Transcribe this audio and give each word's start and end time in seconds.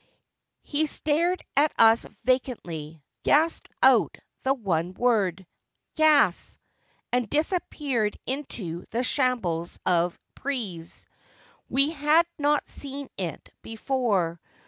He 0.63 0.87
stared 0.87 1.43
at 1.55 1.71
us 1.77 2.07
vacantly, 2.23 3.03
gasped 3.21 3.69
out 3.83 4.17
the 4.41 4.55
one 4.55 4.95
word," 4.95 5.45
Gas," 5.95 6.57
and 7.11 7.29
disappeared 7.29 8.17
into 8.25 8.87
the 8.89 9.03
shambles 9.03 9.79
of 9.85 10.17
Ypres. 10.39 11.05
We 11.69 11.91
had 11.91 12.25
not 12.39 12.67
seen 12.67 13.09
it 13.19 13.51
before. 13.61 14.41